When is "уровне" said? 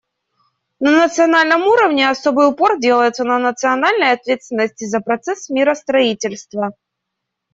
1.67-2.09